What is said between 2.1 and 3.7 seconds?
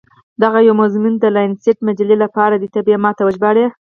لپاره دی، ته به يې ما ته وژباړې.